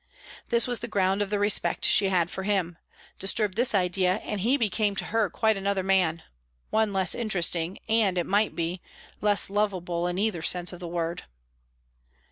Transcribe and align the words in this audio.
This 0.49 0.65
was 0.65 0.79
the 0.79 0.87
ground 0.87 1.21
of 1.21 1.29
the 1.29 1.37
respect 1.37 1.85
she 1.85 2.09
had 2.09 2.31
for 2.31 2.41
him; 2.41 2.79
disturb 3.19 3.53
this 3.53 3.75
idea, 3.75 4.15
and 4.23 4.41
he 4.41 4.57
became 4.57 4.95
to 4.95 5.05
her 5.05 5.29
quite 5.29 5.55
another 5.55 5.83
man 5.83 6.23
one 6.71 6.91
less 6.91 7.13
interesting, 7.13 7.77
and, 7.87 8.17
it 8.17 8.25
might 8.25 8.55
be, 8.55 8.81
less 9.21 9.47
lovable 9.47 10.07
in 10.07 10.17
either 10.17 10.41
sense 10.41 10.73
of 10.73 10.79
the 10.79 10.87
word. 10.87 11.25